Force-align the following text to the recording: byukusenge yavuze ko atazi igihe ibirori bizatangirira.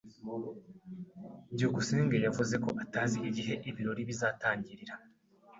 byukusenge 1.53 2.17
yavuze 2.25 2.55
ko 2.63 2.69
atazi 2.83 3.17
igihe 3.29 3.53
ibirori 3.69 4.01
bizatangirira. 4.09 4.93